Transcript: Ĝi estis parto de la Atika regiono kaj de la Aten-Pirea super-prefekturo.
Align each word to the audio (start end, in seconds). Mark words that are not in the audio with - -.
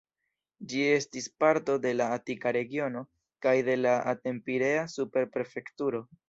Ĝi 0.69 0.79
estis 0.93 1.27
parto 1.43 1.75
de 1.83 1.91
la 1.97 2.07
Atika 2.15 2.53
regiono 2.57 3.03
kaj 3.47 3.55
de 3.69 3.77
la 3.83 3.93
Aten-Pirea 4.15 4.83
super-prefekturo. 4.97 6.03